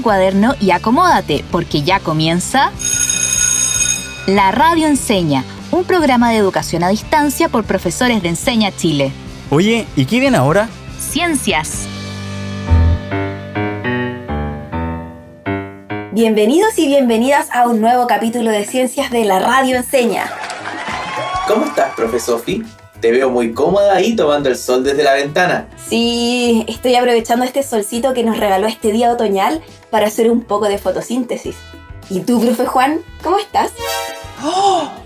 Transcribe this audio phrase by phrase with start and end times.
[0.00, 2.72] tu cuaderno y acomódate, porque ya comienza
[4.26, 9.12] La Radio Enseña, un programa de educación a distancia por profesores de Enseña Chile.
[9.50, 10.68] Oye, ¿y qué viene ahora?
[10.98, 11.86] Ciencias.
[16.12, 20.24] Bienvenidos y bienvenidas a un nuevo capítulo de Ciencias de la Radio Enseña.
[21.46, 22.64] ¿Cómo estás, profe Sofi?
[23.00, 25.68] Te veo muy cómoda ahí tomando el sol desde la ventana.
[25.88, 30.68] Sí, estoy aprovechando este solcito que nos regaló este día otoñal para hacer un poco
[30.68, 31.56] de fotosíntesis.
[32.10, 33.72] ¿Y tú, profe Juan, cómo estás?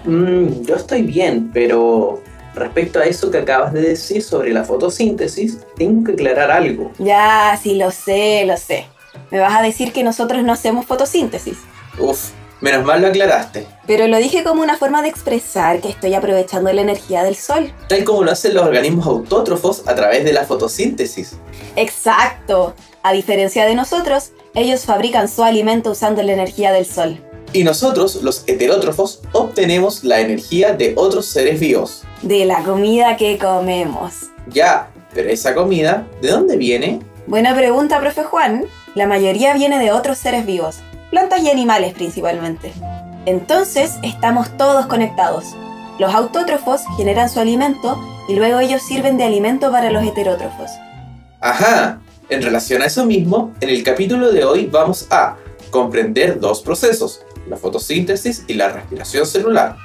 [0.04, 2.22] Mm, yo estoy bien, pero
[2.54, 6.92] respecto a eso que acabas de decir sobre la fotosíntesis, tengo que aclarar algo.
[6.98, 8.86] Ya, sí, lo sé, lo sé.
[9.30, 11.58] Me vas a decir que nosotros no hacemos fotosíntesis.
[11.98, 12.30] Uf,
[12.64, 13.66] menos mal lo aclaraste.
[13.86, 17.72] Pero lo dije como una forma de expresar que estoy aprovechando la energía del sol.
[17.88, 21.36] Tal como lo hacen los organismos autótrofos a través de la fotosíntesis.
[21.76, 22.74] Exacto.
[23.02, 27.22] A diferencia de nosotros, ellos fabrican su alimento usando la energía del sol.
[27.52, 32.02] Y nosotros, los heterótrofos, obtenemos la energía de otros seres vivos.
[32.22, 34.30] De la comida que comemos.
[34.48, 37.00] Ya, pero esa comida, ¿de dónde viene?
[37.26, 38.64] Buena pregunta, profe Juan.
[38.94, 40.78] La mayoría viene de otros seres vivos,
[41.14, 42.72] plantas y animales principalmente.
[43.24, 45.44] Entonces, estamos todos conectados.
[46.00, 47.96] Los autótrofos generan su alimento
[48.28, 50.72] y luego ellos sirven de alimento para los heterótrofos.
[51.40, 55.36] Ajá, en relación a eso mismo, en el capítulo de hoy vamos a
[55.70, 59.76] comprender dos procesos, la fotosíntesis y la respiración celular.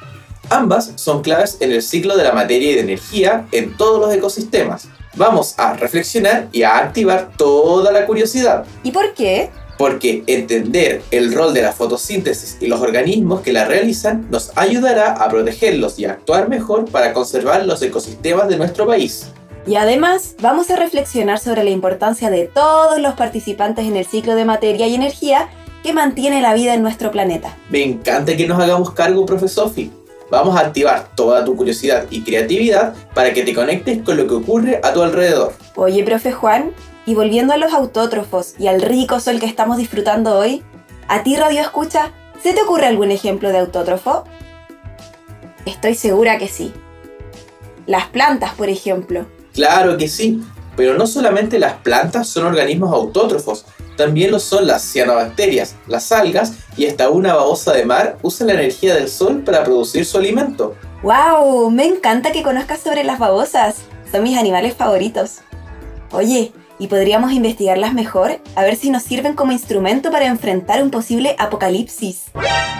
[0.50, 4.11] Ambas son claves en el ciclo de la materia y de energía en todos los
[4.11, 4.88] ecosistemas.
[5.16, 9.52] Vamos a reflexionar y a activar toda la curiosidad, ¿Y por qué?
[9.80, 15.13] Porque entender el rol de la fotosíntesis y los organismos que la realizan nos ayudará
[15.13, 19.31] a protegerlos y a actuar mejor para conservar los ecosistemas de nuestro país.
[19.66, 24.35] Y además, vamos a reflexionar sobre la importancia de todos los participantes en el ciclo
[24.35, 25.47] de materia y energía
[25.81, 27.55] que mantiene la vida en nuestro planeta.
[27.69, 29.94] Me encanta que nos hagamos cargo, profe Sofi.
[30.30, 34.34] Vamos a activar toda tu curiosidad y creatividad para que te conectes con lo que
[34.34, 35.53] ocurre a tu alrededor.
[35.75, 36.72] Oye, profe Juan,
[37.05, 40.63] y volviendo a los autótrofos y al rico sol que estamos disfrutando hoy,
[41.07, 42.11] ¿a ti Radio Escucha
[42.41, 44.23] se te ocurre algún ejemplo de autótrofo?
[45.65, 46.73] Estoy segura que sí.
[47.85, 49.25] Las plantas, por ejemplo.
[49.53, 50.41] Claro que sí,
[50.75, 53.66] pero no solamente las plantas son organismos autótrofos,
[53.97, 58.53] también lo son las cianobacterias, las algas y hasta una babosa de mar usa la
[58.53, 60.73] energía del sol para producir su alimento.
[61.03, 61.69] ¡Wow!
[61.69, 63.75] Me encanta que conozcas sobre las babosas.
[64.09, 65.39] Son mis animales favoritos.
[66.11, 68.40] Oye, ¿y podríamos investigarlas mejor?
[68.56, 72.31] A ver si nos sirven como instrumento para enfrentar un posible apocalipsis.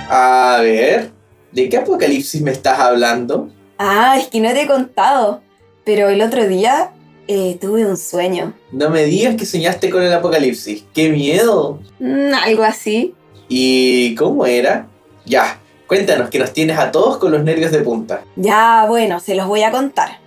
[0.10, 1.12] A ver,
[1.52, 3.50] ¿de qué apocalipsis me estás hablando?
[3.78, 5.42] Ah, es que no te he contado.
[5.84, 6.92] Pero el otro día
[7.28, 8.54] eh, tuve un sueño.
[8.72, 10.86] No me digas que soñaste con el apocalipsis.
[10.94, 11.80] ¡Qué miedo!
[12.00, 13.14] Mm, algo así.
[13.48, 14.88] ¿Y cómo era?
[15.26, 18.22] Ya, cuéntanos que nos tienes a todos con los nervios de punta.
[18.36, 20.20] Ya, bueno, se los voy a contar.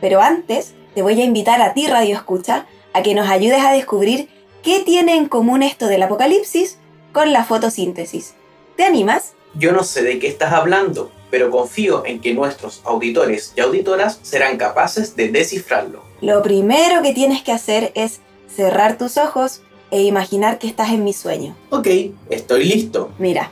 [0.00, 2.66] Pero antes, te voy a invitar a ti, Radio Escucha,
[2.96, 4.30] a que nos ayudes a descubrir
[4.62, 6.78] qué tiene en común esto del apocalipsis
[7.12, 8.32] con la fotosíntesis.
[8.74, 9.34] ¿Te animas?
[9.54, 14.18] Yo no sé de qué estás hablando, pero confío en que nuestros auditores y auditoras
[14.22, 16.02] serán capaces de descifrarlo.
[16.22, 21.04] Lo primero que tienes que hacer es cerrar tus ojos e imaginar que estás en
[21.04, 21.54] mi sueño.
[21.68, 21.88] Ok,
[22.30, 23.10] estoy listo.
[23.18, 23.50] Mira,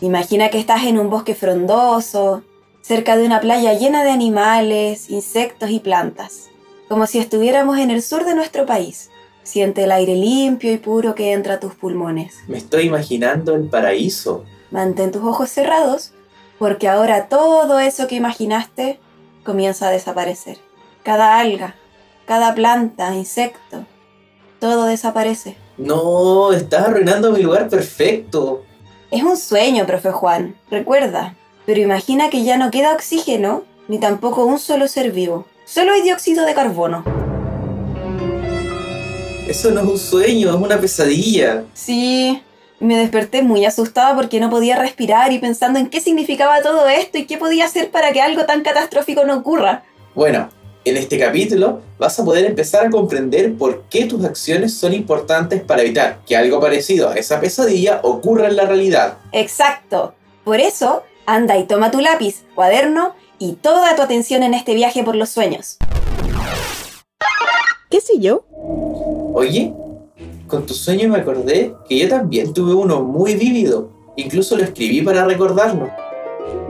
[0.00, 2.42] imagina que estás en un bosque frondoso,
[2.80, 6.47] cerca de una playa llena de animales, insectos y plantas,
[6.88, 9.10] como si estuviéramos en el sur de nuestro país.
[9.42, 12.36] Siente el aire limpio y puro que entra a tus pulmones.
[12.48, 14.44] Me estoy imaginando el paraíso.
[14.70, 16.12] Mantén tus ojos cerrados,
[16.58, 19.00] porque ahora todo eso que imaginaste
[19.44, 20.58] comienza a desaparecer.
[21.02, 21.74] Cada alga,
[22.26, 23.86] cada planta, insecto,
[24.58, 25.56] todo desaparece.
[25.78, 28.64] No, estás arruinando mi lugar perfecto.
[29.10, 31.36] Es un sueño, profe Juan, recuerda.
[31.64, 35.46] Pero imagina que ya no queda oxígeno, ni tampoco un solo ser vivo.
[35.68, 37.04] Solo hay dióxido de carbono.
[39.46, 41.64] Eso no es un sueño, es una pesadilla.
[41.74, 42.42] Sí,
[42.80, 47.18] me desperté muy asustada porque no podía respirar y pensando en qué significaba todo esto
[47.18, 49.82] y qué podía hacer para que algo tan catastrófico no ocurra.
[50.14, 50.48] Bueno,
[50.86, 55.60] en este capítulo vas a poder empezar a comprender por qué tus acciones son importantes
[55.60, 59.18] para evitar que algo parecido a esa pesadilla ocurra en la realidad.
[59.32, 60.14] Exacto.
[60.44, 65.02] Por eso, anda y toma tu lápiz, cuaderno y toda tu atención en este viaje
[65.04, 65.78] por los sueños.
[67.90, 68.44] ¿Qué sé yo?
[69.34, 69.72] Oye,
[70.46, 73.90] con tu sueño me acordé que yo también tuve uno muy vívido.
[74.16, 75.88] Incluso lo escribí para recordarlo.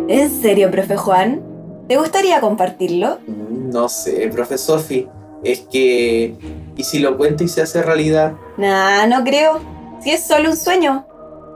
[0.09, 1.43] ¿En serio, profe Juan?
[1.88, 3.19] ¿Te gustaría compartirlo?
[3.26, 5.09] Mm, No sé, profe Sofi.
[5.43, 6.35] Es que...
[6.76, 8.35] ¿Y si lo cuento y se hace realidad?
[8.56, 9.61] Nah, no creo.
[10.03, 11.06] si es solo un sueño.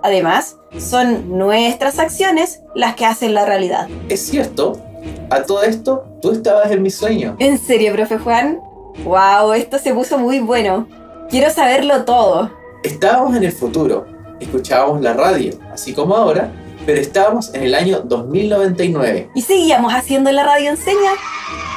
[0.02, 3.88] Además, son nuestras acciones las que hacen la realidad.
[4.08, 4.72] Es cierto,
[5.30, 7.36] a todo esto, tú estabas en mi sueño.
[7.38, 8.60] ¿En serio, profe Juan?
[9.04, 9.52] ¡Wow!
[9.54, 10.86] Esto se puso muy bueno.
[11.30, 12.50] Quiero saberlo todo.
[12.82, 14.06] Estábamos en el futuro,
[14.40, 16.50] escuchábamos la radio, así como ahora,
[16.84, 19.30] pero estábamos en el año 2099.
[19.34, 21.12] ¿Y seguíamos haciendo la radio enseña?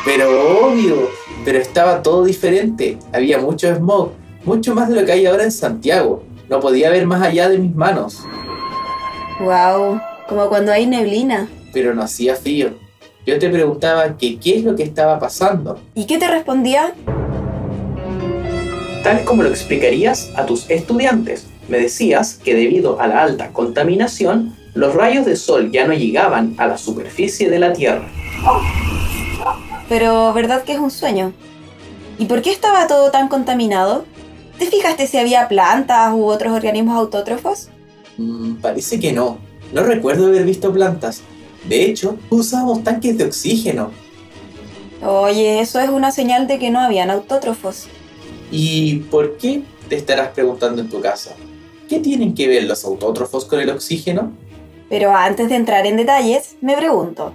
[0.03, 1.09] Pero obvio,
[1.45, 2.97] pero estaba todo diferente.
[3.13, 4.11] Había mucho smog,
[4.43, 6.23] mucho más de lo que hay ahora en Santiago.
[6.49, 8.23] No podía ver más allá de mis manos,
[9.39, 9.99] ¡Wow!
[10.29, 11.47] Como cuando hay neblina.
[11.73, 12.69] pero no hacía frío.
[13.25, 15.79] Yo te preguntaba que qué es lo que estaba pasando.
[15.95, 16.93] ¿Y qué te respondía?
[19.05, 21.45] tal como lo explicarías a tus estudiantes.
[21.67, 26.55] Me decías que debido a la alta contaminación, los rayos de sol ya no llegaban
[26.57, 28.07] a la superficie de la Tierra.
[29.87, 31.33] Pero, ¿verdad que es un sueño?
[32.17, 34.05] ¿Y por qué estaba todo tan contaminado?
[34.57, 37.69] ¿Te fijaste si había plantas u otros organismos autótrofos?
[38.17, 39.37] Mm, parece que no.
[39.71, 41.21] No recuerdo haber visto plantas.
[41.67, 43.91] De hecho, usábamos tanques de oxígeno.
[45.03, 47.87] Oye, eso es una señal de que no habían autótrofos.
[48.51, 49.63] ¿Y por qué?
[49.89, 51.35] Te estarás preguntando en tu casa.
[51.89, 54.31] ¿Qué tienen que ver los autótrofos con el oxígeno?
[54.89, 57.33] Pero antes de entrar en detalles, me pregunto,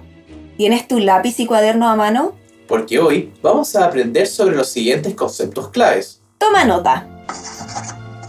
[0.57, 2.33] ¿tienes tu lápiz y cuaderno a mano?
[2.67, 6.21] Porque hoy vamos a aprender sobre los siguientes conceptos claves.
[6.37, 7.07] Toma nota.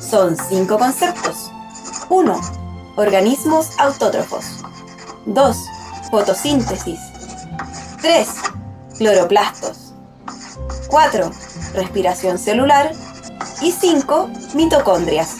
[0.00, 1.50] Son cinco conceptos.
[2.10, 2.40] 1.
[2.96, 4.44] Organismos autótrofos.
[5.26, 5.56] 2.
[6.12, 7.00] Fotosíntesis.
[8.02, 8.28] 3.
[8.98, 9.94] Cloroplastos.
[10.88, 11.30] 4.
[11.72, 12.92] Respiración celular.
[13.62, 14.28] Y 5.
[14.52, 15.38] Mitocondrias.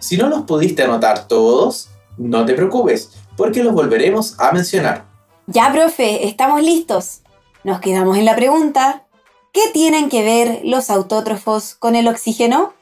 [0.00, 1.88] Si no los pudiste anotar todos,
[2.18, 5.06] no te preocupes, porque los volveremos a mencionar.
[5.46, 7.22] Ya, profe, estamos listos.
[7.64, 9.06] Nos quedamos en la pregunta,
[9.50, 12.74] ¿qué tienen que ver los autótrofos con el oxígeno?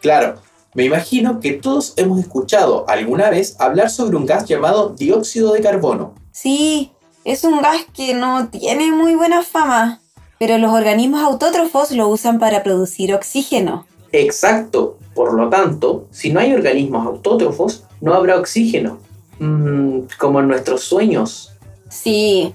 [0.00, 0.36] Claro,
[0.72, 5.60] me imagino que todos hemos escuchado alguna vez hablar sobre un gas llamado dióxido de
[5.60, 6.21] carbono.
[6.32, 6.90] Sí,
[7.24, 10.00] es un gas que no tiene muy buena fama,
[10.38, 13.86] pero los organismos autótrofos lo usan para producir oxígeno.
[14.10, 14.98] Exacto.
[15.14, 18.98] Por lo tanto, si no hay organismos autótrofos, no habrá oxígeno.
[19.38, 21.52] Mm, como en nuestros sueños.
[21.88, 22.54] Sí,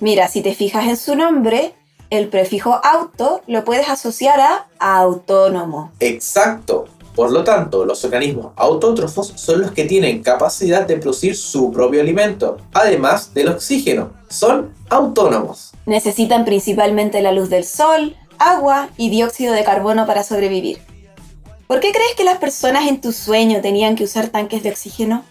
[0.00, 1.74] mira, si te fijas en su nombre,
[2.10, 5.90] el prefijo auto lo puedes asociar a autónomo.
[6.00, 6.86] Exacto.
[7.16, 12.02] Por lo tanto, los organismos autótrofos son los que tienen capacidad de producir su propio
[12.02, 14.10] alimento, además del oxígeno.
[14.28, 15.72] Son autónomos.
[15.86, 20.78] Necesitan principalmente la luz del sol, agua y dióxido de carbono para sobrevivir.
[21.66, 25.24] ¿Por qué crees que las personas en tu sueño tenían que usar tanques de oxígeno?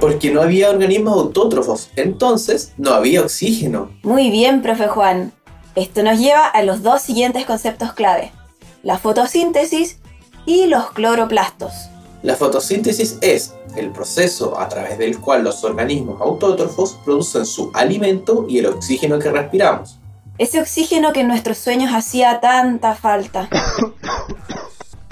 [0.00, 3.90] Porque no había organismos autótrofos, entonces no había oxígeno.
[4.02, 5.32] Muy bien, profe Juan.
[5.76, 8.32] Esto nos lleva a los dos siguientes conceptos clave.
[8.82, 9.98] La fotosíntesis
[10.44, 11.72] y los cloroplastos.
[12.24, 18.44] La fotosíntesis es el proceso a través del cual los organismos autótrofos producen su alimento
[18.48, 20.00] y el oxígeno que respiramos.
[20.36, 23.48] Ese oxígeno que en nuestros sueños hacía tanta falta.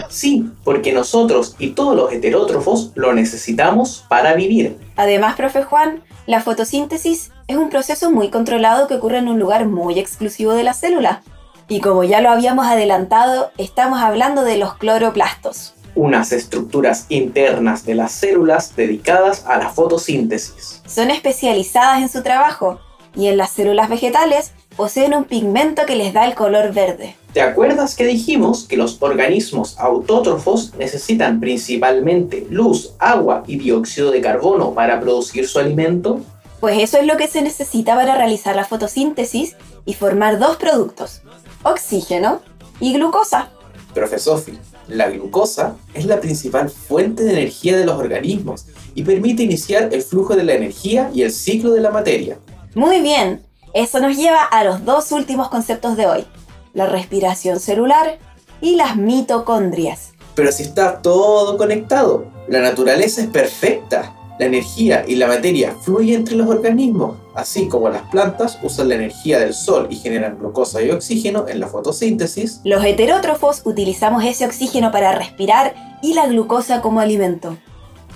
[0.08, 4.76] Sí, porque nosotros y todos los heterótrofos lo necesitamos para vivir.
[4.96, 9.66] Además, profe Juan, la fotosíntesis es un proceso muy controlado que ocurre en un lugar
[9.66, 11.22] muy exclusivo de la célula.
[11.70, 15.74] Y como ya lo habíamos adelantado, estamos hablando de los cloroplastos.
[15.94, 20.82] Unas estructuras internas de las células dedicadas a la fotosíntesis.
[20.84, 22.80] Son especializadas en su trabajo
[23.14, 27.14] y en las células vegetales poseen un pigmento que les da el color verde.
[27.32, 34.20] ¿Te acuerdas que dijimos que los organismos autótrofos necesitan principalmente luz, agua y dióxido de
[34.20, 36.20] carbono para producir su alimento?
[36.58, 39.56] Pues eso es lo que se necesita para realizar la fotosíntesis
[39.86, 41.22] y formar dos productos,
[41.62, 42.40] oxígeno
[42.80, 43.50] y glucosa.
[43.94, 49.42] Profe Sofi, la glucosa es la principal fuente de energía de los organismos y permite
[49.42, 52.38] iniciar el flujo de la energía y el ciclo de la materia.
[52.74, 53.42] Muy bien,
[53.74, 56.26] eso nos lleva a los dos últimos conceptos de hoy,
[56.72, 58.18] la respiración celular
[58.60, 60.12] y las mitocondrias.
[60.34, 64.14] Pero si está todo conectado, la naturaleza es perfecta.
[64.40, 68.94] La energía y la materia fluyen entre los organismos, así como las plantas usan la
[68.94, 72.62] energía del sol y generan glucosa y oxígeno en la fotosíntesis.
[72.64, 77.58] Los heterótrofos utilizamos ese oxígeno para respirar y la glucosa como alimento.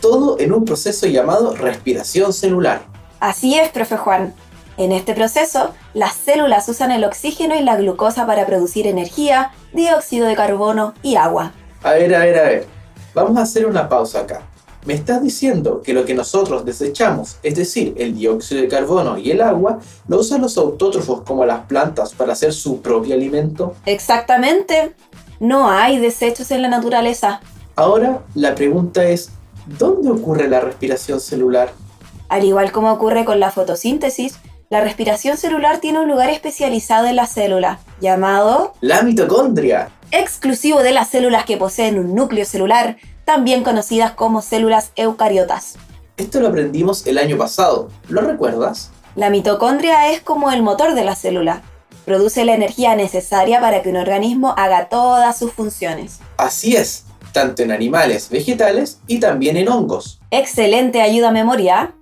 [0.00, 2.87] Todo en un proceso llamado respiración celular.
[3.21, 4.33] Así es, profe Juan.
[4.78, 10.26] En este proceso, las células usan el oxígeno y la glucosa para producir energía, dióxido
[10.26, 11.52] de carbono y agua.
[11.83, 12.66] A ver, a ver, a ver.
[13.12, 14.40] Vamos a hacer una pausa acá.
[14.85, 19.31] Me estás diciendo que lo que nosotros desechamos, es decir, el dióxido de carbono y
[19.31, 23.75] el agua, lo usan los autótrofos como las plantas para hacer su propio alimento.
[23.87, 24.95] Exactamente.
[25.41, 27.41] No hay desechos en la naturaleza.
[27.76, 29.31] Ahora la pregunta es,
[29.79, 31.73] ¿dónde ocurre la respiración celular?
[32.29, 34.37] Al igual como ocurre con la fotosíntesis,
[34.69, 39.88] la respiración celular tiene un lugar especializado en la célula, llamado La mitocondria.
[40.11, 45.76] exclusivo de las células que poseen un núcleo celular, también conocidas como células eucariotas.
[46.16, 48.90] Esto lo aprendimos el año pasado, ¿lo recuerdas?
[49.16, 51.62] La mitocondria es como el motor de la célula.
[52.04, 56.19] Produce la energía necesaria para que un organismo haga todas sus funciones.
[56.37, 60.21] Así es, tanto en animales, vegetales y también en hongos.
[60.31, 61.95] Excelente ayuda a memoria.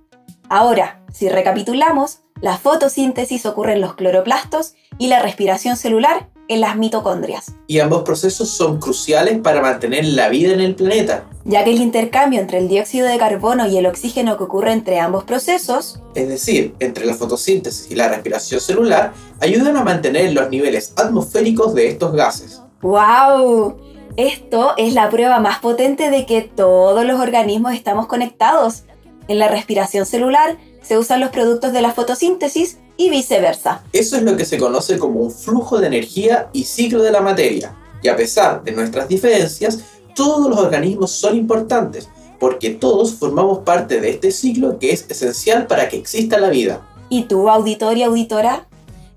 [0.49, 6.75] Ahora, si recapitulamos, la fotosíntesis ocurre en los cloroplastos y la respiración celular en las
[6.75, 11.25] mitocondrias, Y ambos procesos son cruciales para mantener la vida en el planeta.
[11.45, 14.99] ya que el intercambio entre el dióxido de carbono y el oxígeno que ocurre entre
[14.99, 20.49] ambos procesos Es decir, entre la fotosíntesis y la respiración celular, ayudan a mantener los
[20.49, 22.61] niveles atmosféricos de estos gases.
[22.81, 23.77] ¡Wow!
[24.15, 28.83] Esto es la prueba más potente de que todos los organismos estamos conectados.
[29.27, 33.83] En la respiración celular se usan los productos de la fotosíntesis y viceversa.
[33.91, 37.21] Eso es lo que se conoce como un flujo de energía y ciclo de la
[37.21, 37.75] materia.
[38.01, 39.79] Y a pesar de nuestras diferencias,
[40.15, 42.09] todos los organismos son importantes,
[42.39, 46.81] porque todos formamos parte de este ciclo que es esencial para que exista la vida.
[47.09, 48.67] ¿Y tú, auditor y auditora?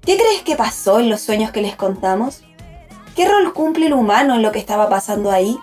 [0.03, 2.43] ¿Qué crees que pasó en los sueños que les contamos?
[3.17, 5.59] ¿Qué rol cumple el humano en lo que estaba pasando ahí?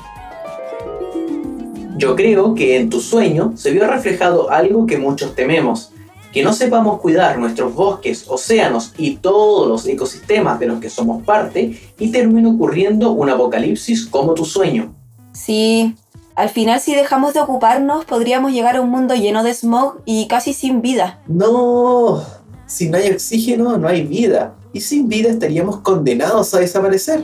[1.98, 5.93] Yo creo que en tu sueño se vio reflejado algo que muchos tememos,
[6.34, 11.24] que no sepamos cuidar nuestros bosques, océanos y todos los ecosistemas de los que somos
[11.24, 14.96] parte y termine ocurriendo un apocalipsis como tu sueño.
[15.32, 15.96] Sí,
[16.36, 20.28] al final si dejamos de ocuparnos podríamos llegar a un mundo lleno de smog y
[20.28, 21.22] casi sin vida.
[21.28, 22.24] No,
[22.66, 27.24] si no hay oxígeno no hay vida, y sin vida estaríamos condenados a desaparecer.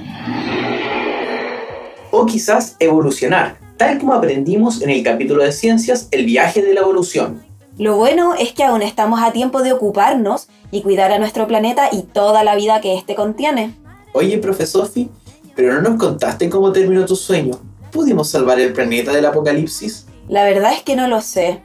[2.12, 6.82] O quizás evolucionar, tal como aprendimos en el capítulo de ciencias El viaje de la
[6.82, 7.49] evolución.
[7.80, 11.88] Lo bueno es que aún estamos a tiempo de ocuparnos y cuidar a nuestro planeta
[11.90, 13.74] y toda la vida que éste contiene.
[14.12, 15.08] Oye, profe Sophie,
[15.56, 17.58] pero no nos contaste cómo terminó tu sueño.
[17.90, 20.08] ¿Pudimos salvar el planeta del apocalipsis?
[20.28, 21.62] La verdad es que no lo sé.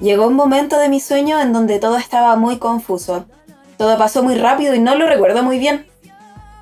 [0.00, 3.26] Llegó un momento de mi sueño en donde todo estaba muy confuso.
[3.76, 5.86] Todo pasó muy rápido y no lo recuerdo muy bien.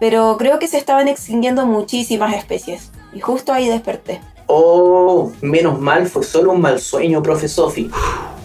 [0.01, 2.91] Pero creo que se estaban extinguiendo muchísimas especies.
[3.13, 4.21] Y justo ahí desperté.
[4.51, 7.91] Oh, menos mal fue solo un mal sueño, profe Sophie.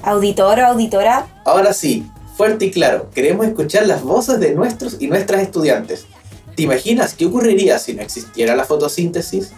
[0.03, 2.05] Auditor o auditora, Ahora sí,
[2.35, 6.05] fuerte y claro, queremos escuchar las voces de nuestros y nuestras estudiantes.
[6.57, 9.53] ¿Te imaginas qué ocurriría si no existiera la fotosíntesis?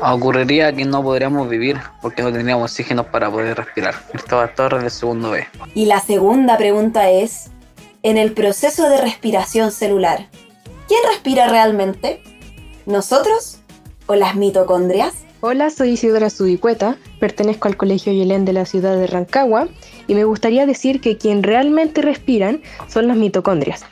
[0.00, 3.96] Ocurriría que no podríamos vivir porque no tendríamos oxígeno para poder respirar.
[4.12, 5.46] Cristóbal Torres de segundo B.
[5.74, 7.50] Y la segunda pregunta es,
[8.04, 10.28] en el proceso de respiración celular,
[10.86, 12.22] ¿quién respira realmente?
[12.86, 13.58] ¿Nosotros
[14.06, 15.12] o las mitocondrias?
[15.40, 19.68] Hola, soy Isidora Sudicueta, pertenezco al Colegio Yelén de la ciudad de Rancagua
[20.08, 23.82] y me gustaría decir que quien realmente respiran son las mitocondrias.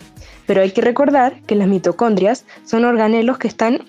[0.49, 3.85] Pero hay que recordar que las mitocondrias son organelos que están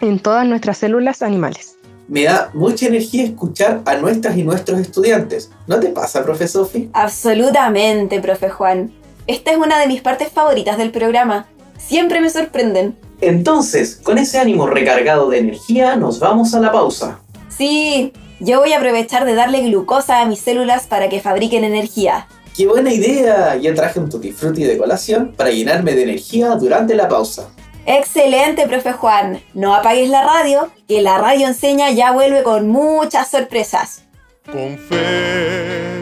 [0.00, 1.76] en todas nuestras células animales.
[2.08, 5.52] Me da mucha energía escuchar a nuestras y nuestros estudiantes.
[5.68, 6.90] ¿No te pasa, profe Sophie?
[6.92, 8.90] Absolutamente, profe Juan.
[9.28, 11.46] Esta es una de mis partes favoritas del programa.
[11.78, 12.96] Siempre me sorprenden.
[13.20, 17.20] Entonces, con ese ánimo recargado de energía, nos vamos a la pausa.
[17.48, 22.26] Sí, yo voy a aprovechar de darle glucosa a mis células para que fabriquen energía.
[22.56, 23.56] ¡Qué buena idea!
[23.56, 27.48] Ya traje un tutti frutti de colación para llenarme de energía durante la pausa.
[27.86, 29.40] Excelente, profe Juan.
[29.54, 34.02] No apagues la radio, que la radio enseña ya vuelve con muchas sorpresas.
[34.44, 36.00] Con fe,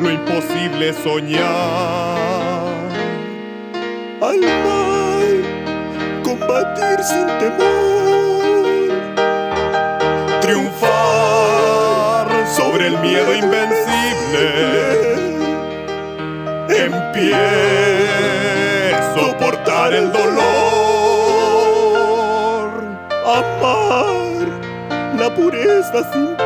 [0.00, 1.44] lo imposible es soñar.
[4.20, 4.83] Al mal,
[6.38, 8.90] combatir sin temor.
[10.40, 14.46] Triunfar sobre el miedo invencible.
[16.68, 17.36] En pie,
[19.14, 20.44] soportar el dolor.
[23.26, 24.46] Amar
[25.18, 26.36] la pureza sin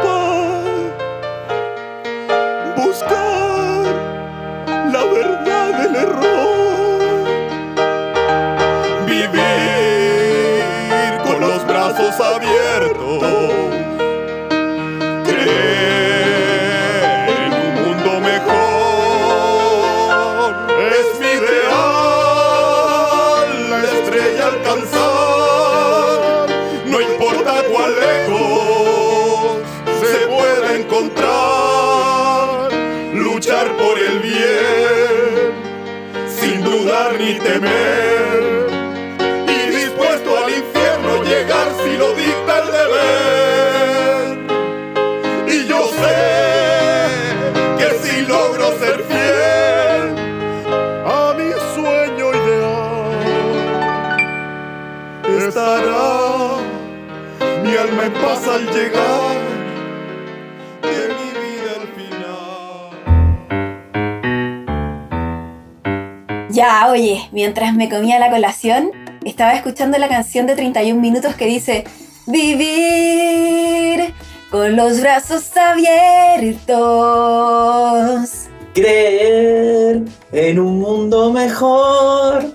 [33.15, 35.53] luchar por el bien,
[36.29, 38.67] sin dudar ni temer,
[39.47, 44.39] y dispuesto al infierno llegar si lo dicta el deber.
[45.49, 46.17] Y yo sé
[47.79, 50.17] que si logro ser fiel
[51.07, 53.21] a mi sueño ideal,
[55.47, 56.09] estará
[57.63, 59.38] mi alma en paz al llegar.
[66.91, 68.91] Oye, mientras me comía la colación,
[69.25, 71.85] estaba escuchando la canción de 31 minutos que dice
[72.27, 74.13] Vivir
[74.51, 76.69] con los brazos abiertos.
[78.75, 80.03] Creer
[80.33, 82.53] en un mundo mejor.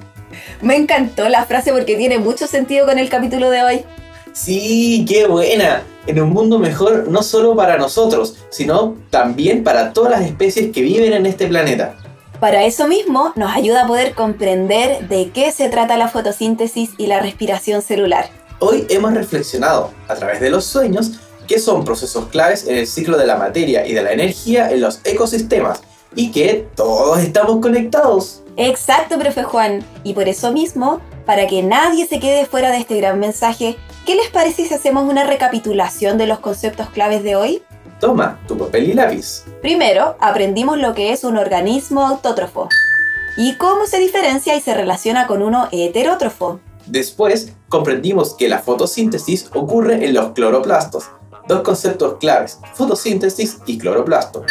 [0.62, 3.86] Me encantó la frase porque tiene mucho sentido con el capítulo de hoy.
[4.32, 5.84] Sí, qué buena.
[6.08, 10.82] En un mundo mejor no solo para nosotros, sino también para todas las especies que
[10.82, 11.96] viven en este planeta.
[12.40, 17.08] Para eso mismo nos ayuda a poder comprender de qué se trata la fotosíntesis y
[17.08, 18.30] la respiración celular.
[18.60, 21.13] Hoy hemos reflexionado, a través de los sueños,
[21.48, 24.82] que son procesos claves en el ciclo de la materia y de la energía en
[24.82, 25.82] los ecosistemas
[26.16, 28.44] y que todos estamos conectados.
[28.58, 29.84] Exacto, profe Juan.
[30.04, 34.16] Y por eso mismo, para que nadie se quede fuera de este gran mensaje, ¿qué
[34.16, 37.63] les parece si hacemos una recapitulación de los conceptos claves de hoy?
[38.00, 39.46] Toma tu papel y lápiz.
[39.62, 42.70] Primero, aprendimos lo que es un organismo autótrofo
[43.38, 46.60] y cómo se diferencia y se relaciona con uno heterótrofo.
[46.86, 51.06] Después, comprendimos que la fotosíntesis ocurre en los cloroplastos.
[51.48, 54.46] Dos conceptos claves, fotosíntesis y cloroplasto.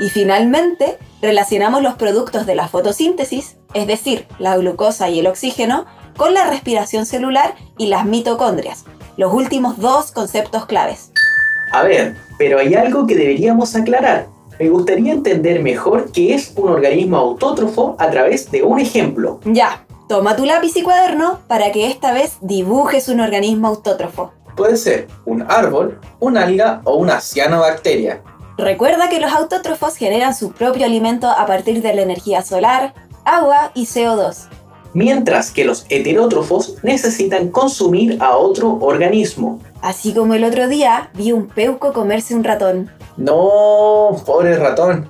[0.00, 5.86] Y finalmente, relacionamos los productos de la fotosíntesis, es decir, la glucosa y el oxígeno,
[6.16, 8.84] con la respiración celular y las mitocondrias,
[9.16, 11.12] los últimos dos conceptos claves.
[11.70, 14.26] A ver, pero hay algo que deberíamos aclarar.
[14.58, 19.38] Me gustaría entender mejor qué es un organismo autótrofo a través de un ejemplo.
[19.44, 24.32] Ya, toma tu lápiz y cuaderno para que esta vez dibujes un organismo autótrofo.
[24.56, 28.22] Puede ser un árbol, un alga o una cianobacteria.
[28.58, 32.92] Recuerda que los autótrofos generan su propio alimento a partir de la energía solar,
[33.24, 34.48] agua y CO2.
[34.94, 39.58] Mientras que los heterótrofos necesitan consumir a otro organismo.
[39.80, 42.90] Así como el otro día vi un peuco comerse un ratón.
[43.16, 45.08] No, pobre ratón.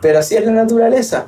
[0.00, 1.26] Pero así es la naturaleza.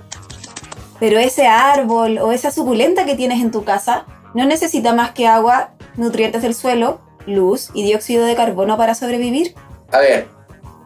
[0.98, 5.26] Pero ese árbol o esa suculenta que tienes en tu casa no necesita más que
[5.26, 9.54] agua, nutrientes del suelo, luz y dióxido de carbono para sobrevivir.
[9.90, 10.28] A ver,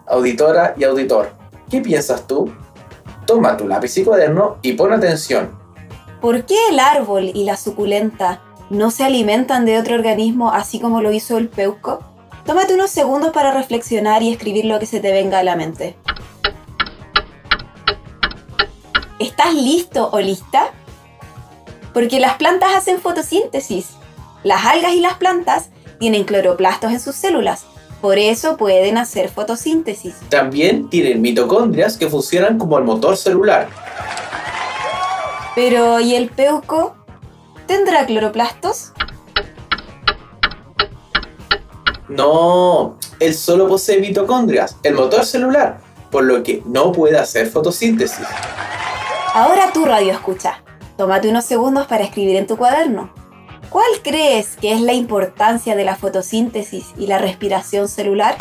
[0.07, 1.31] auditora y auditor,
[1.70, 2.52] ¿qué piensas tú?
[3.26, 5.65] Toma tu lápiz y cuaderno y pon atención.
[6.20, 11.02] ¿Por qué el árbol y la suculenta no se alimentan de otro organismo así como
[11.02, 12.00] lo hizo el peuco?
[12.44, 15.96] Tómate unos segundos para reflexionar y escribir lo que se te venga a la mente.
[19.18, 20.72] ¿Estás listo o lista?
[21.92, 23.90] Porque las plantas hacen fotosíntesis.
[24.42, 27.64] Las algas y las plantas tienen cloroplastos en sus células,
[28.00, 30.14] por eso pueden hacer fotosíntesis.
[30.29, 33.68] También tienen mitocondrias que funcionan como el motor celular.
[35.56, 36.94] Pero, ¿y el peuco?
[37.66, 38.92] ¿Tendrá cloroplastos?
[42.08, 48.26] No, él solo posee mitocondrias, el motor celular, por lo que no puede hacer fotosíntesis.
[49.32, 50.62] Ahora tú radio escucha.
[50.98, 53.10] Tómate unos segundos para escribir en tu cuaderno.
[53.70, 58.36] ¿Cuál crees que es la importancia de la fotosíntesis y la respiración celular?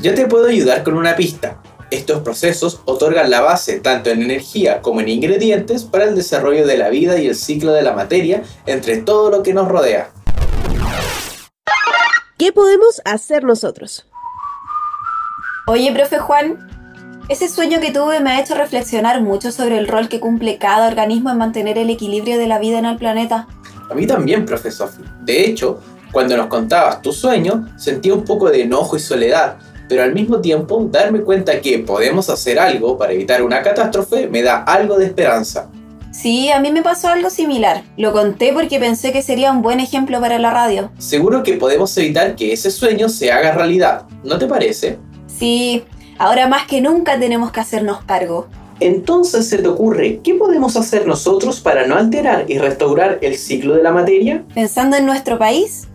[0.00, 1.60] Yo te puedo ayudar con una pista.
[1.90, 6.78] Estos procesos otorgan la base tanto en energía como en ingredientes para el desarrollo de
[6.78, 10.12] la vida y el ciclo de la materia entre todo lo que nos rodea.
[12.38, 14.06] ¿Qué podemos hacer nosotros?
[15.66, 16.68] Oye, profe Juan,
[17.28, 20.88] ese sueño que tuve me ha hecho reflexionar mucho sobre el rol que cumple cada
[20.88, 23.48] organismo en mantener el equilibrio de la vida en el planeta.
[23.90, 25.04] A mí también, profe Sophie.
[25.22, 25.80] De hecho,
[26.12, 29.58] cuando nos contabas tu sueño, sentía un poco de enojo y soledad,
[29.90, 34.40] pero al mismo tiempo darme cuenta que podemos hacer algo para evitar una catástrofe me
[34.40, 35.68] da algo de esperanza.
[36.12, 37.82] Sí, a mí me pasó algo similar.
[37.96, 40.92] Lo conté porque pensé que sería un buen ejemplo para la radio.
[40.98, 44.98] Seguro que podemos evitar que ese sueño se haga realidad, ¿no te parece?
[45.26, 45.82] Sí,
[46.18, 48.46] ahora más que nunca tenemos que hacernos cargo.
[48.78, 53.74] Entonces se te ocurre, ¿qué podemos hacer nosotros para no alterar y restaurar el ciclo
[53.74, 54.44] de la materia?
[54.54, 55.88] Pensando en nuestro país,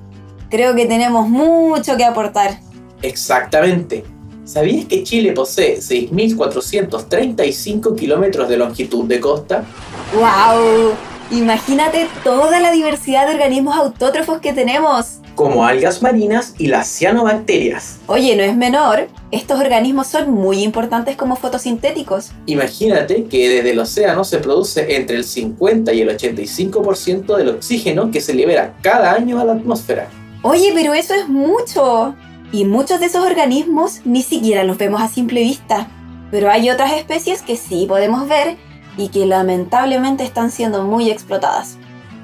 [0.49, 2.59] creo que tenemos mucho que aportar.
[3.01, 4.03] Exactamente.
[4.45, 9.65] ¿Sabías que Chile posee 6.435 kilómetros de longitud de costa?
[10.13, 10.93] ¡Wow!
[11.31, 15.21] Imagínate toda la diversidad de organismos autótrofos que tenemos.
[15.33, 17.97] Como algas marinas y las cianobacterias.
[18.05, 22.29] Oye, no es menor, estos organismos son muy importantes como fotosintéticos.
[22.45, 28.11] Imagínate que desde el océano se produce entre el 50 y el 85% del oxígeno
[28.11, 30.07] que se libera cada año a la atmósfera.
[30.43, 32.13] Oye, pero eso es mucho.
[32.51, 35.89] Y muchos de esos organismos ni siquiera los vemos a simple vista.
[36.31, 38.57] Pero hay otras especies que sí podemos ver
[38.97, 41.77] y que lamentablemente están siendo muy explotadas.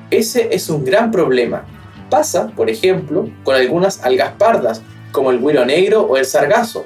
[0.10, 1.65] Ese es un gran problema.
[2.10, 4.81] Pasa, por ejemplo, con algunas algas pardas,
[5.12, 6.86] como el güiro negro o el sargazo.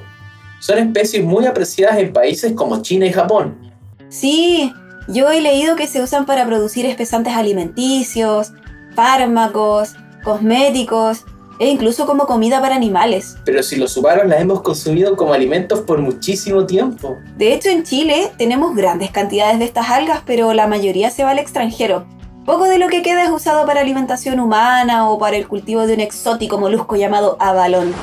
[0.60, 3.74] Son especies muy apreciadas en países como China y Japón.
[4.10, 4.72] Sí,
[5.08, 8.54] yo he leído que se usan para producir espesantes alimenticios,
[8.96, 11.26] fármacos, cosméticos
[11.60, 13.38] e incluso como comida para animales.
[13.46, 17.18] Pero si los humanos las hemos consumido como alimentos por muchísimo tiempo.
[17.38, 21.32] De hecho, en Chile tenemos grandes cantidades de estas algas, pero la mayoría se va
[21.32, 22.06] al extranjero.
[22.46, 25.96] Poco de lo que queda es usado para alimentación humana o para el cultivo de
[25.96, 27.94] un exótico molusco llamado abalón.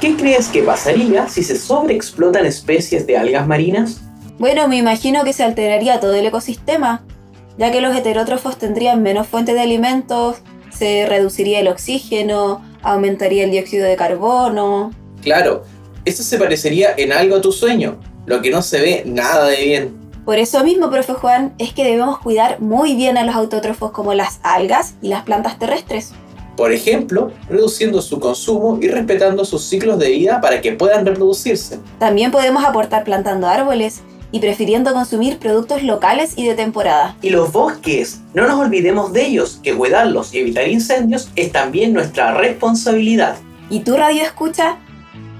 [0.00, 4.02] ¿Qué crees que pasaría si se sobreexplotan especies de algas marinas?
[4.38, 7.02] Bueno, me imagino que se alteraría todo el ecosistema,
[7.56, 10.42] ya que los heterótrofos tendrían menos fuentes de alimentos,
[10.76, 14.92] se reduciría el oxígeno, aumentaría el dióxido de carbono.
[15.22, 15.62] Claro,
[16.04, 19.64] eso se parecería en algo a tu sueño, lo que no se ve nada de
[19.64, 20.04] bien.
[20.24, 24.14] Por eso mismo, profe Juan, es que debemos cuidar muy bien a los autótrofos como
[24.14, 26.12] las algas y las plantas terrestres.
[26.56, 31.78] Por ejemplo, reduciendo su consumo y respetando sus ciclos de vida para que puedan reproducirse.
[31.98, 34.02] También podemos aportar plantando árboles
[34.34, 37.16] y prefiriendo consumir productos locales y de temporada.
[37.22, 41.92] Y los bosques, no nos olvidemos de ellos, que cuidarlos y evitar incendios es también
[41.92, 43.36] nuestra responsabilidad.
[43.70, 44.78] ¿Y tú, Radio Escucha?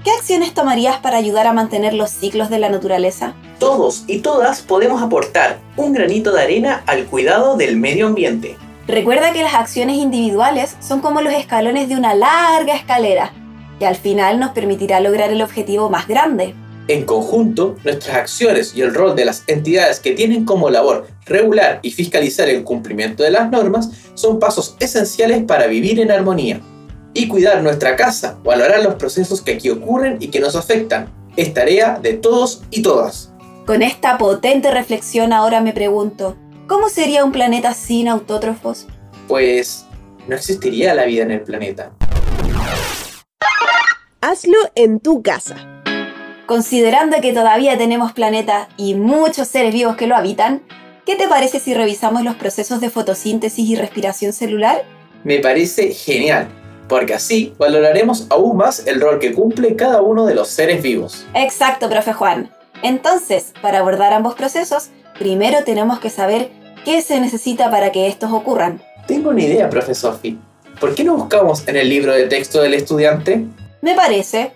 [0.05, 3.33] ¿Qué acciones tomarías para ayudar a mantener los ciclos de la naturaleza?
[3.59, 8.55] Todos y todas podemos aportar un granito de arena al cuidado del medio ambiente.
[8.87, 13.33] Recuerda que las acciones individuales son como los escalones de una larga escalera,
[13.77, 16.55] que al final nos permitirá lograr el objetivo más grande.
[16.87, 21.79] En conjunto, nuestras acciones y el rol de las entidades que tienen como labor regular
[21.81, 26.61] y fiscalizar el cumplimiento de las normas son pasos esenciales para vivir en armonía.
[27.15, 31.55] Y cuidar nuestra casa, valorar los procesos que aquí ocurren y que nos afectan, es
[31.55, 33.31] tarea de todos y todas.
[33.65, 38.85] Con esta potente reflexión ahora me pregunto, ¿cómo sería un planeta sin autótrofos?
[39.27, 39.87] Pues
[40.27, 41.93] no existiría la vida en el planeta.
[44.21, 45.74] Hazlo en tu casa.
[46.45, 50.61] Considerando que todavía tenemos planeta y muchos seres vivos que lo habitan,
[51.03, 54.83] ¿qué te parece si revisamos los procesos de fotosíntesis y respiración celular?
[55.23, 56.47] Me parece genial,
[56.87, 61.25] porque así valoraremos aún más el rol que cumple cada uno de los seres vivos.
[61.33, 62.51] Exacto, profe Juan.
[62.83, 66.51] Entonces, para abordar ambos procesos, primero tenemos que saber
[66.83, 68.83] qué se necesita para que estos ocurran.
[69.07, 70.37] Tengo una idea, profe Sophie.
[70.79, 73.45] ¿Por qué no buscamos en el libro de texto del estudiante?
[73.81, 74.51] Me parece.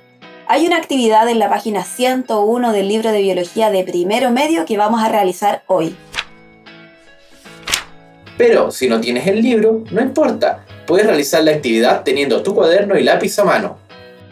[0.52, 4.78] Hay una actividad en la página 101 del libro de biología de primero medio que
[4.78, 5.96] vamos a realizar hoy.
[8.36, 10.66] Pero si no tienes el libro, no importa.
[10.88, 13.78] Puedes realizar la actividad teniendo tu cuaderno y lápiz a mano.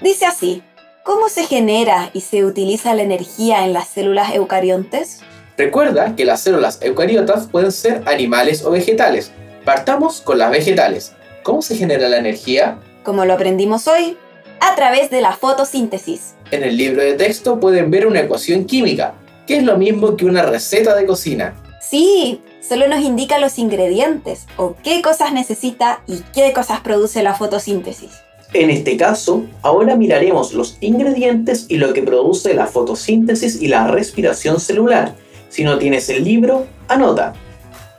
[0.01, 0.63] Dice así,
[1.03, 5.19] ¿cómo se genera y se utiliza la energía en las células eucariontes?
[5.55, 9.31] Recuerda que las células eucariotas pueden ser animales o vegetales.
[9.65, 11.13] Partamos con las vegetales.
[11.43, 12.79] ¿Cómo se genera la energía?
[13.03, 14.17] Como lo aprendimos hoy,
[14.59, 16.35] a través de la fotosíntesis.
[16.51, 19.15] En el libro de texto pueden ver una ecuación química,
[19.45, 21.55] que es lo mismo que una receta de cocina.
[21.81, 27.33] Sí, solo nos indica los ingredientes o qué cosas necesita y qué cosas produce la
[27.33, 28.11] fotosíntesis.
[28.53, 33.87] En este caso, ahora miraremos los ingredientes y lo que produce la fotosíntesis y la
[33.87, 35.15] respiración celular.
[35.49, 37.33] Si no tienes el libro, anota.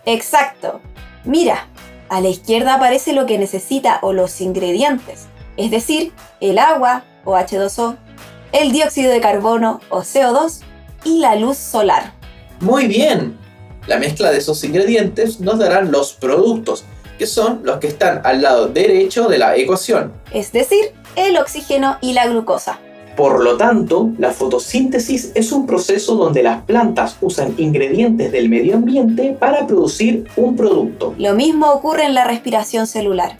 [0.06, 0.80] Exacto.
[1.24, 1.68] Mira,
[2.08, 5.26] a la izquierda aparece lo que necesita o los ingredientes,
[5.58, 7.96] es decir, el agua o H2O,
[8.52, 10.60] el dióxido de carbono o CO2
[11.04, 12.14] y la luz solar.
[12.60, 13.36] Muy bien.
[13.86, 16.84] La mezcla de esos ingredientes nos darán los productos,
[17.18, 20.12] que son los que están al lado derecho de la ecuación.
[20.32, 22.78] Es decir, el oxígeno y la glucosa.
[23.16, 28.76] Por lo tanto, la fotosíntesis es un proceso donde las plantas usan ingredientes del medio
[28.76, 31.14] ambiente para producir un producto.
[31.18, 33.36] Lo mismo ocurre en la respiración celular.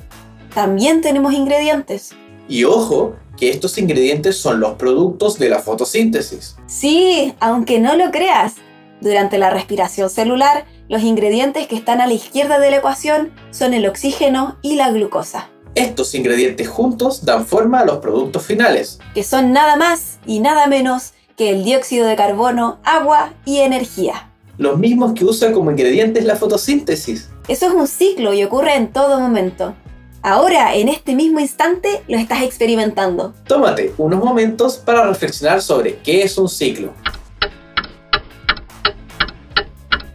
[0.54, 2.10] También tenemos ingredientes.
[2.48, 6.56] Y ojo, que estos ingredientes son los productos de la fotosíntesis.
[6.66, 8.54] Sí, aunque no lo creas.
[9.00, 13.74] Durante la respiración celular, los ingredientes que están a la izquierda de la ecuación son
[13.74, 18.98] el oxígeno y la glucosa, Estos ingredientes juntos dan forma a los productos finales.
[19.14, 24.32] que son nada más y nada menos que el dióxido de carbono, agua y energía.
[24.56, 27.28] Los mismos que usa como ingredientes la fotosíntesis.
[27.46, 29.74] Eso es un ciclo y ocurre en todo momento.
[30.22, 33.34] Ahora, en este mismo instante, lo estás experimentando.
[33.46, 36.92] Tómate unos momentos para reflexionar sobre qué es un ciclo.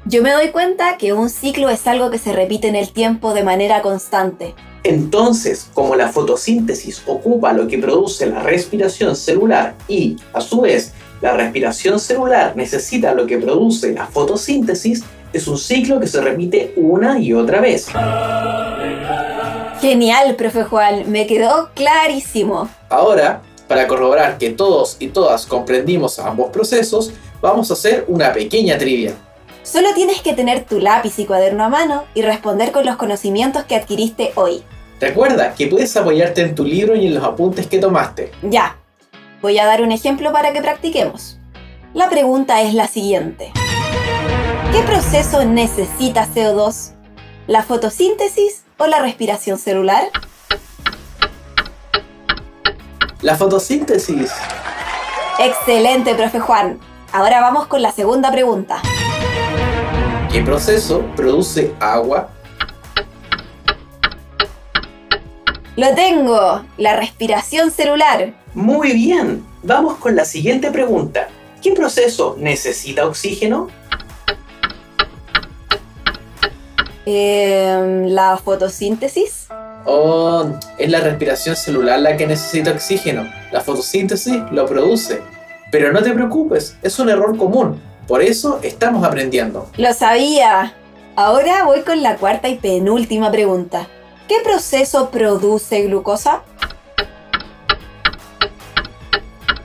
[0.05, 3.33] Yo me doy cuenta que un ciclo es algo que se repite en el tiempo
[3.33, 4.53] de manera constante.
[4.83, 10.93] Entonces, como la fotosíntesis ocupa lo que produce la respiración celular y, a su vez,
[11.21, 16.73] la respiración celular necesita lo que produce la fotosíntesis, es un ciclo que se repite
[16.75, 17.87] una y otra vez.
[19.83, 22.69] Genial, profe Juan, me quedó clarísimo.
[22.87, 28.77] Ahora, para corroborar que todos y todas comprendimos ambos procesos, vamos a hacer una pequeña
[28.77, 29.13] trivia.
[29.61, 33.65] Solo tienes que tener tu lápiz y cuaderno a mano y responder con los conocimientos
[33.65, 34.63] que adquiriste hoy.
[35.01, 38.31] Recuerda que puedes apoyarte en tu libro y en los apuntes que tomaste.
[38.41, 38.77] Ya,
[39.41, 41.39] voy a dar un ejemplo para que practiquemos.
[41.93, 43.51] La pregunta es la siguiente.
[44.71, 46.93] ¿Qué proceso necesita CO2?
[47.47, 50.03] ¿La fotosíntesis o la respiración celular?
[53.21, 54.31] La fotosíntesis.
[55.39, 56.79] Excelente, profe Juan.
[57.11, 58.81] Ahora vamos con la segunda pregunta.
[60.31, 62.29] ¿Qué proceso produce agua?
[65.75, 68.33] Lo tengo, la respiración celular.
[68.53, 71.29] Muy bien, vamos con la siguiente pregunta.
[71.61, 73.69] ¿Qué proceso necesita oxígeno?
[77.05, 79.47] Em, ¿La fotosíntesis?
[79.85, 80.45] Oh,
[80.77, 83.29] es la respiración celular la que necesita oxígeno.
[83.51, 85.21] La fotosíntesis lo produce.
[85.71, 87.81] Pero no te preocupes, es un error común.
[88.07, 89.69] Por eso estamos aprendiendo.
[89.77, 90.73] Lo sabía.
[91.15, 93.87] Ahora voy con la cuarta y penúltima pregunta.
[94.27, 96.43] ¿Qué proceso produce glucosa?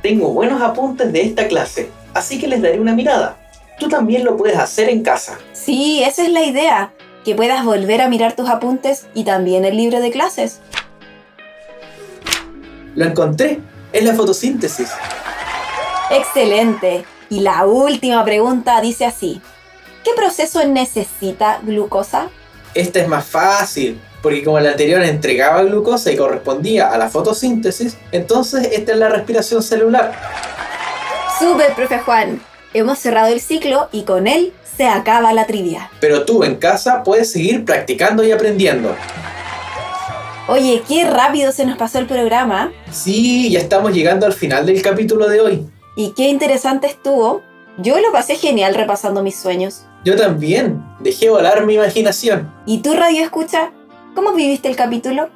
[0.02, 3.36] Tengo buenos apuntes de esta clase, así que les daré una mirada.
[3.78, 5.38] Tú también lo puedes hacer en casa.
[5.52, 6.92] Sí, esa es la idea.
[7.24, 10.60] Que puedas volver a mirar tus apuntes y también el libro de clases.
[12.94, 13.60] Lo encontré.
[13.92, 14.90] Es la fotosíntesis.
[16.10, 17.04] Excelente.
[17.30, 19.40] Y la última pregunta dice así.
[20.04, 22.28] ¿Qué proceso necesita glucosa?
[22.74, 27.96] Esta es más fácil, porque como la anterior entregaba glucosa y correspondía a la fotosíntesis,
[28.12, 30.12] entonces esta es la respiración celular.
[31.38, 32.40] Super, profe Juan.
[32.74, 35.90] Hemos cerrado el ciclo y con él se acaba la trivia.
[36.00, 38.94] Pero tú en casa puedes seguir practicando y aprendiendo.
[40.48, 42.72] Oye, qué rápido se nos pasó el programa.
[42.90, 45.66] Sí, ya estamos llegando al final del capítulo de hoy.
[45.96, 47.42] Y qué interesante estuvo.
[47.78, 49.86] Yo lo pasé genial repasando mis sueños.
[50.04, 50.82] Yo también.
[51.00, 52.52] Dejé volar mi imaginación.
[52.66, 53.72] ¿Y tú, Radio Escucha?
[54.14, 55.28] ¿Cómo viviste el capítulo?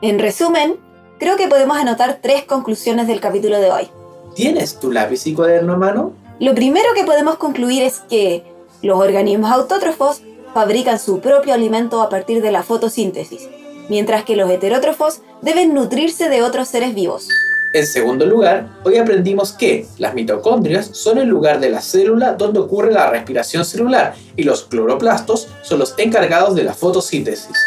[0.00, 0.76] En resumen,
[1.18, 3.88] creo que podemos anotar tres conclusiones del capítulo de hoy.
[4.34, 6.12] ¿Tienes tu lápiz y cuaderno a mano?
[6.40, 8.44] Lo primero que podemos concluir es que
[8.80, 10.22] los organismos autótrofos
[10.54, 13.48] fabrican su propio alimento a partir de la fotosíntesis,
[13.88, 17.28] mientras que los heterótrofos deben nutrirse de otros seres vivos.
[17.74, 22.60] En segundo lugar, hoy aprendimos que las mitocondrias son el lugar de la célula donde
[22.60, 27.58] ocurre la respiración celular y los cloroplastos son los encargados de la fotosíntesis.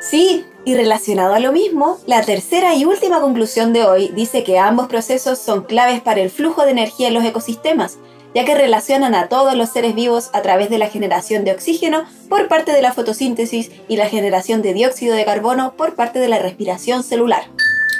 [0.00, 4.58] Sí, y relacionado a lo mismo, la tercera y última conclusión de hoy dice que
[4.58, 7.98] ambos procesos son claves para el flujo de energía en los ecosistemas,
[8.34, 12.04] ya que relacionan a todos los seres vivos a través de la generación de oxígeno
[12.28, 16.28] por parte de la fotosíntesis y la generación de dióxido de carbono por parte de
[16.28, 17.44] la respiración celular.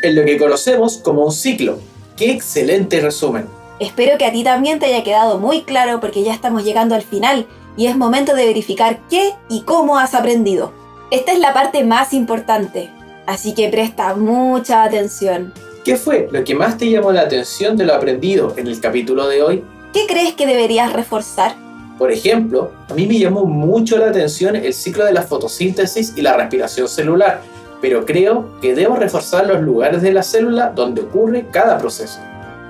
[0.02, 1.79] En lo que conocemos como un ciclo.
[2.16, 3.46] ¡Qué excelente resumen!
[3.79, 7.02] Espero que a ti también te haya quedado muy claro porque ya estamos llegando al
[7.02, 10.72] final y es momento de verificar qué y cómo has aprendido.
[11.09, 12.90] Esta es la parte más importante,
[13.27, 15.53] así que presta mucha atención.
[15.85, 19.29] ¿Qué fue lo que más te llamó la atención de lo aprendido en el capítulo
[19.29, 19.64] de hoy?
[19.92, 21.55] ¿Qué crees que deberías reforzar?
[21.97, 26.23] Por ejemplo, a mí me llamó mucho la atención el ciclo de la fotosíntesis y
[26.23, 27.40] la respiración celular,
[27.81, 32.19] pero creo que debo reforzar los lugares de la célula donde ocurre cada proceso.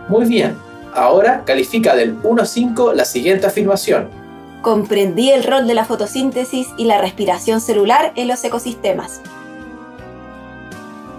[0.08, 0.56] Muy bien,
[0.92, 4.08] ahora califica del 1 a 5 la siguiente afirmación.
[4.66, 9.20] Comprendí el rol de la fotosíntesis y la respiración celular en los ecosistemas.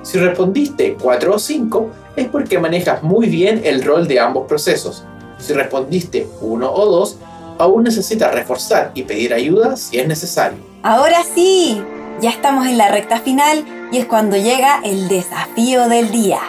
[0.03, 5.05] Si respondiste 4 o 5, es porque manejas muy bien el rol de ambos procesos.
[5.37, 7.19] Si respondiste 1 o 2,
[7.59, 10.57] aún necesitas reforzar y pedir ayuda si es necesario.
[10.83, 11.81] Ahora sí,
[12.19, 16.41] ya estamos en la recta final y es cuando llega el desafío del día.